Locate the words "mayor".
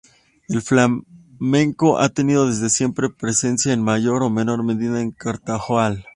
3.83-4.23